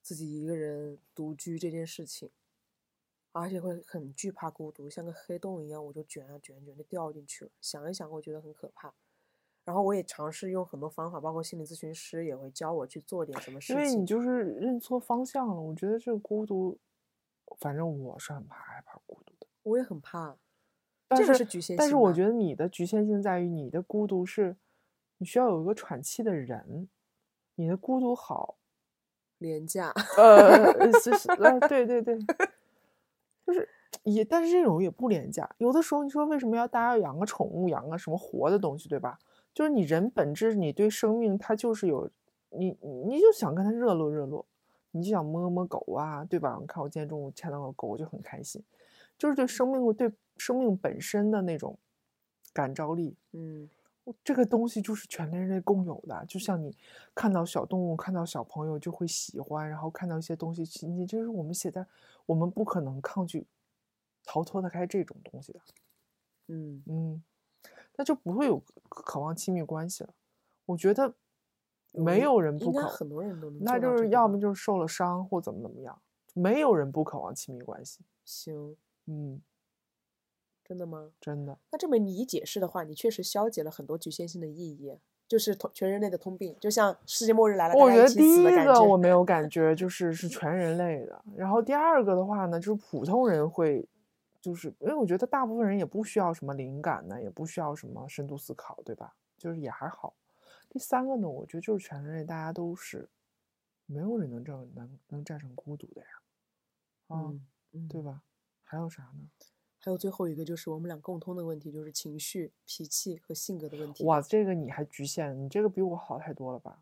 [0.01, 2.29] 自己一个人独居这件事情，
[3.33, 7.51] 而且会很惧怕孤独，像个黑洞一样，我就卷啊卷卷就掉进去了。
[7.59, 8.93] 想一想，我觉得很可怕。
[9.65, 14.05] 然后我也尝试用很多方法，包括心理咨询师也会教我去做点什么事情因为你。
[14.05, 15.55] 就是认错方向了。
[15.55, 16.77] 我觉得这个孤独，
[17.59, 19.47] 反正我是很怕害怕孤独的。
[19.63, 20.37] 我也很怕，
[21.07, 24.57] 但是这是局限但是我觉得你的局限性在于你的孤独是，
[25.17, 26.89] 你需要有一个喘气的人，
[27.55, 28.57] 你的孤独好，
[29.37, 29.93] 廉价。
[30.17, 32.19] 呃， 是是，呃，对对对，
[33.45, 33.67] 就是
[34.03, 35.49] 也，但是这种也不廉价。
[35.57, 39.19] 有的时候你说为什么要大家要养个宠物，养个什么活的东西，对吧？
[39.53, 42.09] 就是你人本质，你对生命它就是有，
[42.49, 44.45] 你你就想跟它热络热络，
[44.91, 46.57] 你就想摸摸狗啊，对吧？
[46.59, 48.63] 你看我今天中午牵到个狗，我就很开心，
[49.17, 51.77] 就是对生命对生命本身的那种
[52.51, 53.15] 感召力。
[53.33, 53.69] 嗯，
[54.23, 56.75] 这个东西就是全人类共有的，就像你
[57.15, 61.85] 看到小动物、看到小朋友就会喜欢，然后看到一些东西亲近，就是我们写在，
[62.25, 63.47] 我们不可能抗拒、
[64.25, 65.59] 逃脱得开这种东西的，
[66.47, 67.23] 嗯，嗯，
[67.95, 70.13] 那就不会有渴望亲密关系了。
[70.65, 71.13] 我觉得
[71.91, 74.39] 没有人不渴，很多人都能那就是要么。
[74.39, 76.01] 就是受了伤或怎么怎么样，
[76.33, 79.41] 没有人不渴望亲密关系，行，嗯，
[80.63, 81.11] 真的吗？
[81.19, 81.57] 真的。
[81.71, 84.97] 那这么你一解释的话，你确实消解了很多局限性的意义，
[85.27, 88.43] 就是通全人类的通病，就像世界末日来了，我觉得第一。
[88.43, 91.23] 个我没有感觉，就是是全人类的。
[91.35, 93.87] 然后第二个的话呢，就是普通人会，
[94.41, 99.15] 就是因为我觉得大部分人也不需要什么灵感呢，也不需要什么深度思考，对吧？
[99.37, 100.15] 就是也还好。
[100.69, 103.09] 第三个呢，我觉得就是全人类大家都是，
[103.85, 106.07] 没有人能战能能战胜孤独的呀，
[107.07, 108.21] 啊，嗯嗯，对吧？
[108.63, 109.29] 还有啥呢？
[109.83, 114.05] 还有最后一个就是我们俩共通的问题，就是情绪、脾气和性格的问题。
[114.05, 116.79] 哇，这个你还局限，你这个比我好太多了吧？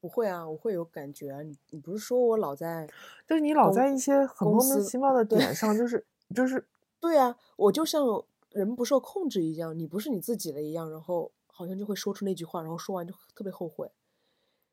[0.00, 1.42] 不会啊，我会有感觉啊。
[1.42, 2.88] 你你不是说我老在？
[3.24, 6.04] 就是你老在一些很莫名其妙的点上，就是
[6.34, 6.66] 就是
[6.98, 8.02] 对啊，我就像
[8.50, 13.88] 人不受控制一样，你不是你自己的一样，然后好像就会说出那句话，然后说完就特别后悔。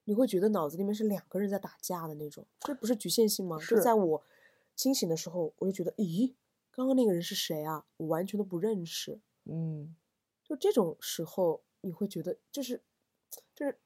[0.05, 3.57] 你会觉得脑子里面是两个人在打架的那种，这不是局限性吗？
[3.59, 4.23] 就是在我
[4.75, 6.33] 清醒的时候，我就觉得，咦，
[6.75, 7.85] 刚刚那个人是谁啊？
[7.95, 9.21] 我完全都不认识。
[9.45, 9.95] 嗯。
[10.43, 12.83] 就这种时候，你会觉得就是，
[13.55, 13.79] 就是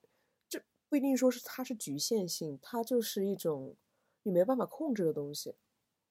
[0.49, 3.75] 这不一定说是它是局限性，它就是一种
[4.23, 5.53] 你没办法控制的东西。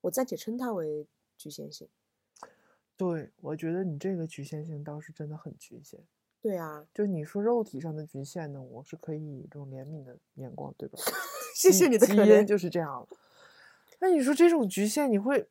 [0.02, 1.88] 我暂且称它为局限性。
[2.96, 6.00] 对，我觉得你这个局限性倒是真的很局限。
[6.40, 10.98] 对啊，就你说肉体上的局限呢，我是可以以这种怜悯的眼光，对吧？
[11.54, 13.06] 谢谢你的可怜因就是这样。
[13.98, 15.48] 那你说这种局限，你会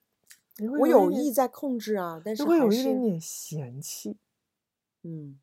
[0.79, 4.17] 我有意在控制啊，但是就会有一点点嫌弃。
[5.03, 5.39] 嗯，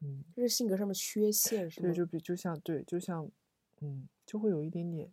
[0.00, 1.88] 嗯，这是性格上的缺陷，是吗？
[1.88, 3.30] 对，就比就像对，就像
[3.80, 5.12] 嗯，就会有一点点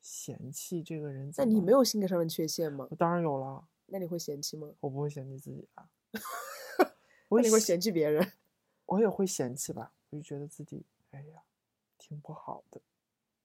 [0.00, 1.44] 嫌弃这个人那。
[1.44, 2.96] 你没有性格上的缺陷吗我？
[2.96, 4.70] 当然有了，那你会嫌弃吗？
[4.80, 5.88] 我不会嫌弃自己啊。
[7.28, 8.32] 我也会嫌嫌弃别人？
[8.86, 11.42] 我也会嫌弃吧，我就觉得自己哎呀，
[11.96, 12.80] 挺不好的。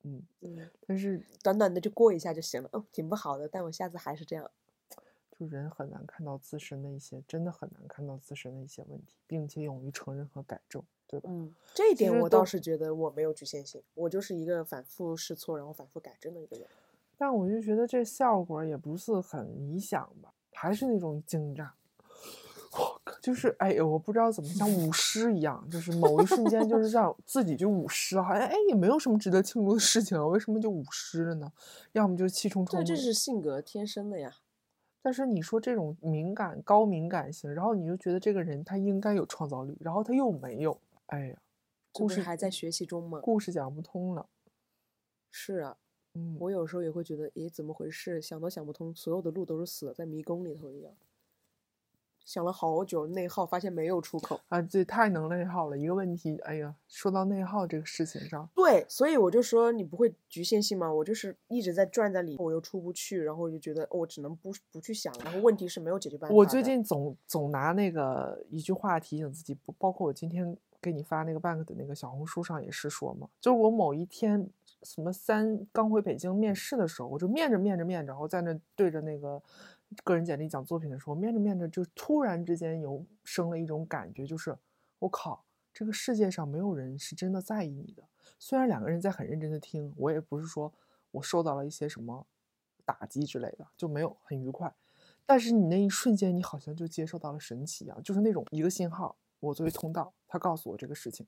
[0.03, 2.69] 嗯，嗯，但是短短的就过一下就行了。
[2.73, 4.49] 哦，挺不好的，但我下次还是这样。
[5.38, 11.29] 就人很难看到自身的一些，真的很难看到自身的一些问题，并且勇于承认和改正，对吧？
[11.31, 16.67] 嗯，这一点我倒是觉得我没有局限性，我就是一个反复试错，然后反复改正的一个人。
[17.17, 21.73] 但我就觉得这效果也不是很理想吧，还是那种惊炸。
[23.21, 31.51] 就是哎呦，我不知道怎么像舞狮一样，就是某一瞬间就是让自己就舞狮，好像哎也没有什么值得庆祝的事情啊，为什么就舞狮了呢？
[31.91, 32.86] 要么就是气冲冲对，的。
[32.86, 34.38] 这是性格天生的呀。
[35.01, 41.38] 但是你说这种敏感、高敏感型，然后你就觉得这个人他应该有创造力，然后他又没有，哎呀，
[41.93, 43.19] 故事还在学习中吗？
[43.21, 44.27] 故事讲不通了。
[45.32, 45.77] 是啊，
[46.15, 48.21] 嗯，我有时候也会觉得，诶，怎么回事？
[48.21, 50.93] 想都想不通，所有的路都是死的，在迷宫里头一样。
[52.29, 54.39] 想了好久，内耗，发现没有出口。
[54.49, 55.75] 啊，这太能内耗了。
[55.75, 60.93] 一个问题，哎呀，说到内耗这个事情上，对，所以我就说你不会局限性吗？
[60.93, 66.35] 我就是一直在转在里，我又出不去，然后我就觉得我只能不不去想，然后问题是没有解决办法。
[66.35, 74.47] 我最近总总拿那个一句话提醒自己，不包括我今天给你发那个 bank 的那个小红书上也是说嘛，就是我某一天
[74.83, 79.41] 什么三刚回北京面试的时候，我就面着面着面着，然后在那对着那个
[80.04, 84.58] 个人简历讲作品的时候，面着面着就突然之间有生了一种感觉，就是
[84.99, 88.04] 我靠，这个世界上没有人是真的在意你的。
[88.38, 90.73] 虽然两个人在很认真的听，我也不是说
[91.12, 92.25] 我受到了一些什么
[92.86, 94.73] 打击之类的，就没有很愉快。
[95.25, 101.28] 但是你那一瞬间，你好像就接受到了神奇一样，就是那种一个信号，我作为通道，他告诉我这个事情。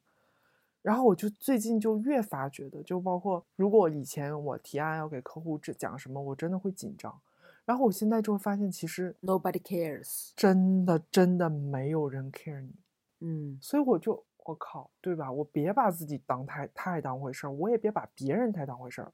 [0.81, 7.21] 然后我就最近就越发觉得，就包括如果以前我提案要给客户这讲什么，我真的会紧张。
[7.65, 10.31] 然后我现在就会发现，其实 Nobody cares。
[10.35, 12.73] 真的真的没有人 care 你，
[13.19, 15.31] 嗯，所以我就我靠，对吧？
[15.31, 19.11] 我别把自己当太太当回事儿，我也别把别人太当回事儿。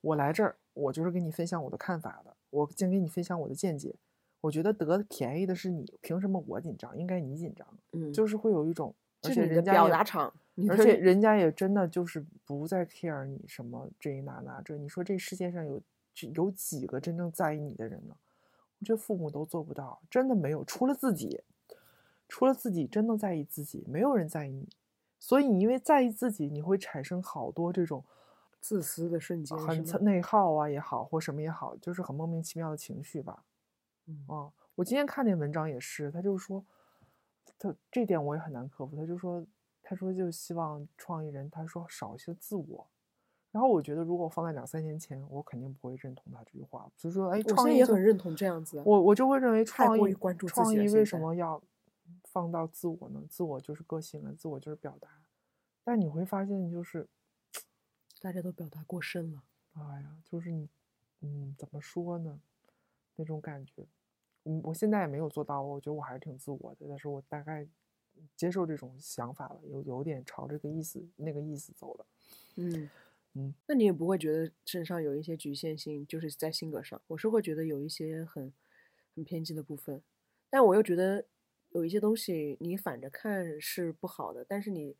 [0.00, 3.94] 我来这儿，我就是跟你分享我的看法的，我先跟你分享我的见解。
[4.42, 6.96] 我觉得得便宜的是你，凭什么我紧张？
[6.96, 7.66] 应该你紧张。
[7.92, 10.32] 嗯，就是会有一种，而且人家表达场，
[10.68, 14.76] 而且人家也真的就是不再 care 你什么这一那那这。
[14.76, 15.84] 你说这世界上有几
[16.34, 18.16] 有几个真正在意你的人呢？
[18.78, 21.42] 我觉得父母都做不到，真的没有，除了自己，
[22.28, 24.68] 除了自己真的在意自己，没有人在意你。
[25.18, 28.04] 所以你因为在意自己，你会产生好多这种
[28.60, 30.04] 自私的瞬间很？
[30.04, 33.44] 内耗啊也好，或什么也好，就是很莫名其妙的情绪吧。
[34.04, 36.64] 嗯啊，我今天看那文章也是，他就说，
[37.58, 38.94] 他这点我也很难克服。
[38.94, 39.44] 他就说，
[39.82, 42.86] 他说就希望创意人，他说少一些自我。
[43.56, 46.86] 然后我觉得，如果放在两三年前，我肯定不会认同他这句话。
[46.94, 48.82] 所以说，哎，创意也很认同这样子啊。
[48.84, 51.62] 我我就会认为创意关注创意为什么要
[52.24, 53.22] 放到自我呢？
[53.30, 55.08] 自我就是个性了，自我就是表达。
[55.82, 57.08] 但你会发现，就是
[58.20, 59.42] 大家都表达过深了。
[59.72, 60.68] 哎呀，就是你，
[61.22, 62.38] 嗯，怎么说呢？
[63.14, 63.86] 那种感觉，
[64.44, 67.66] 嗯，我现在也没有做到，我觉得我还是挺自我的，但是我大概
[68.36, 72.06] 接受这种想法了，有有点朝这个意思那个意思走了。
[72.56, 72.90] 嗯
[73.36, 77.00] 嗯，那你也不会觉得身上有一些局限性，就是在性格上。
[77.08, 78.52] 我是会觉得有一些很
[79.14, 80.02] 很偏激的部分，
[80.50, 81.26] 但我又觉得
[81.70, 84.96] 有一些东西你反着看是不好的，但是你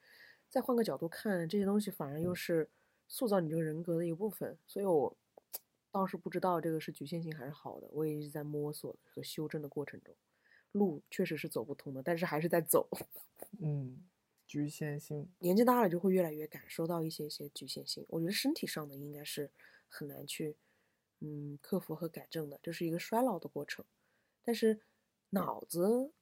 [0.51, 2.69] 再换个角度看，这些东西反而又是
[3.09, 4.59] 塑造你这个人格的一部分。
[4.67, 5.17] 所以我
[5.91, 10.15] 倒是不知道这个是局限性还是好的，我也一直在摸索和修正的过程中，
[10.73, 12.89] 路确实是走不通的，但是还是在走。
[13.63, 14.05] 嗯，
[14.47, 18.07] 局限性，年纪大了就会越来越感受到一些一些局限性。
[18.09, 19.51] 我觉得身体上的应该是
[19.89, 20.57] 很难去
[21.21, 23.85] 嗯克服和改正的，这是一个衰老的过程。
[24.45, 24.81] 但是
[25.31, 26.13] 脑子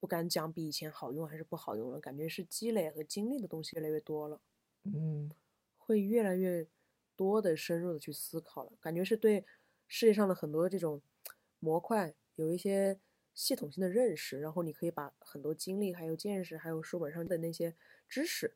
[0.00, 4.40] 不敢讲比以前好用还是不好用了，感觉是积累和经历的东西越来越多了，
[4.82, 5.30] 嗯
[5.78, 6.66] 会越来越
[7.14, 9.44] 多的深入的去思考了，感觉是对
[9.86, 11.00] 世界上的很多这种
[11.60, 12.98] 模块有一些
[13.34, 17.74] 系统性的认识，然后你可以把很多经历、还有见识、还有书本上的那些
[18.08, 18.54] 知识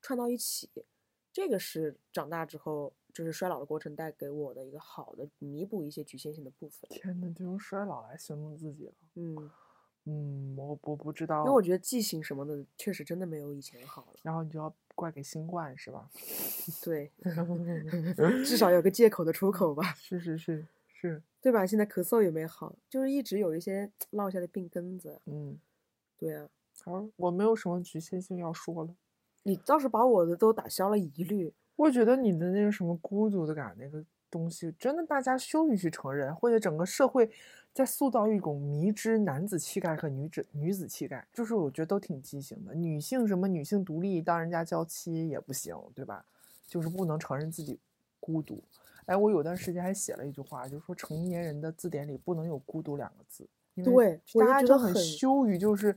[0.00, 0.70] 串到一起，
[1.32, 6.88] 这个是长大之后就是衰老的过程带给我的一个好的弥补一些局限性的部分。
[6.88, 8.92] 天呐，就用衰老来形容自己了。
[9.14, 9.50] 嗯，
[10.04, 11.40] 嗯，我我不知道。
[11.40, 14.20] 因为我觉得记性什么的确实真的没有以前好了。
[14.22, 16.08] 然后你就要怪给新冠是吧？
[16.82, 17.10] 对，
[18.44, 19.92] 至少有个借口的出口吧。
[20.00, 20.66] 是是是
[20.98, 21.66] 是，对吧？
[21.66, 25.20] 现在咳嗽也没好，就是一直有一些 落下的病根子。
[25.26, 25.58] 嗯，
[26.16, 26.48] 对啊。
[26.82, 28.94] 好，我没有什么局限性要说了。
[29.42, 31.52] 你倒是把我的都打消了疑虑。
[31.76, 37.30] 我觉得你的那个什么孤独的感那个东西，真的大家羞于去承认，或者整个社会
[37.74, 42.74] 在塑造一种迷之男子气概和女子女子气概，就是我觉得都挺畸形的。
[42.74, 46.24] 女性什么女性独立，当人家娇妻也不行，对吧？
[46.66, 47.78] 就是不能承认自己
[48.18, 48.62] 孤独。
[49.06, 55.96] 哎，我有段时间还写了一句话，就是说成年人的字典里不能有孤独两个字，因为大家就很羞于就是。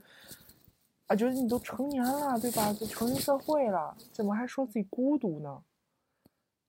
[1.06, 2.72] 啊，觉得你都成年了，对吧？
[2.72, 5.60] 都成人社会了，怎么还说自己孤独呢？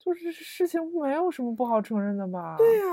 [0.00, 2.56] 就是事情没有什么不好承认的吧？
[2.58, 2.84] 对呀，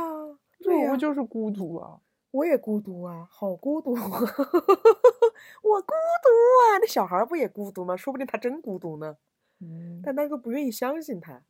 [0.59, 4.01] 对呀，我就是孤独啊，我也孤独啊，好孤独啊，
[5.63, 6.29] 我孤独
[6.61, 6.77] 啊。
[6.79, 7.97] 那小孩不也孤独吗？
[7.97, 9.17] 说不定他真孤独呢。
[9.59, 11.41] 嗯，但大家都不愿意相信他，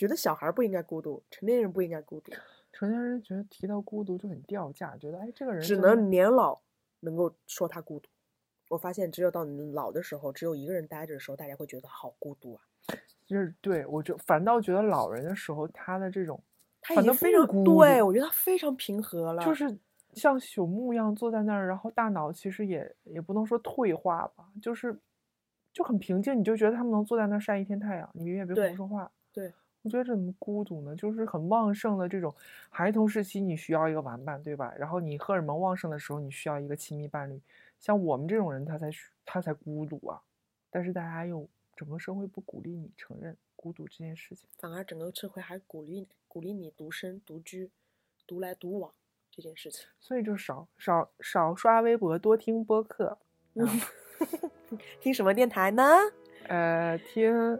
[0.00, 2.32] 觉得小孩不应该孤独，成年人不应该孤独。
[2.72, 6.58] 成年人觉得提到孤独就很掉价，觉得哎，这个人只能年老
[7.00, 8.08] 能够说他孤独。
[8.70, 12.62] 我发现，只有到你老的时候，只有一个人待着的时候，大家会觉得好孤独啊。
[13.26, 16.42] 就是对我就反倒觉得老人的时候，他的这种
[16.80, 19.78] 他已经非常孤独对我觉得他非常平和了，就是
[20.14, 24.98] 像朽木一样坐在那儿，然后大脑其实也也不能说退化吧，就是
[25.74, 29.12] 就很平静，你就觉得他们能坐在那儿晒一天太阳，你永远别胡说话。
[29.32, 29.52] 对，
[29.82, 30.94] 我觉得怎么孤独呢？
[30.94, 32.34] 就是很旺盛的这种
[32.68, 34.74] 孩童时期，你需要一个玩伴，对吧？
[34.78, 37.40] 然后你荷尔蒙旺盛的时候，你需要一个亲密伴侣。
[37.78, 38.90] 像我们这种人，他才
[39.24, 40.20] 他才孤独啊！
[40.70, 47.70] 但是大家又整个社会不鼓励你承认孤独这件事情，反而整个社会还鼓励鼓励你独身独居、
[48.26, 48.92] 独来独往
[49.30, 49.86] 这件事情。
[49.98, 53.16] 所以就少少少刷微博，多听播客。
[55.00, 55.82] 听什么电台呢？
[56.48, 57.58] 呃，听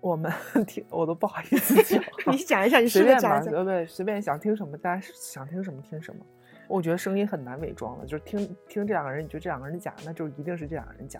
[0.00, 0.32] 我们
[0.66, 2.02] 听，我都不好意思讲。
[2.32, 6.24] 你讲一下， 你随便吧，对对，随便想听什么，大家想听什么听什么。
[6.68, 11.18] 我觉得声音很难伪装了，就是听听这两个人，你觉得这两个人假，那就一定是这两个人假。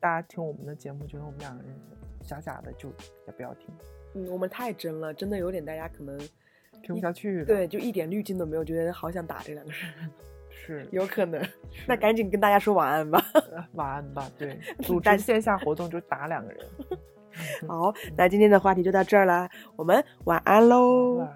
[0.00, 1.72] 大家听我们的节目，觉得我们两个人
[2.22, 2.88] 假假的，就
[3.26, 3.68] 也不要听。
[4.14, 6.18] 嗯，我们太真了，真的有点大家可能
[6.82, 7.44] 听不下去。
[7.44, 10.10] 对，就一点滤镜都没有，觉得好想打这两个人。
[10.50, 11.40] 是，有可能。
[11.86, 13.24] 那赶紧跟大家说晚安吧。
[13.74, 14.28] 晚安吧。
[14.36, 16.66] 对，组织线下活动就打两个人。
[17.66, 21.26] 好，那今天的话题就到这儿了，我们晚安喽。